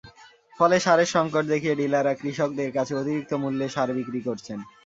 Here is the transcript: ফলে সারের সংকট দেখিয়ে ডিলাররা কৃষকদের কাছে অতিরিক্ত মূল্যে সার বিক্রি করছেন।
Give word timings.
ফলে 0.53 0.77
সারের 0.79 1.09
সংকট 1.15 1.43
দেখিয়ে 1.47 1.77
ডিলাররা 1.79 2.13
কৃষকদের 2.15 2.69
কাছে 2.77 2.93
অতিরিক্ত 2.95 3.31
মূল্যে 3.41 3.67
সার 3.69 3.89
বিক্রি 3.97 4.19
করছেন। 4.27 4.59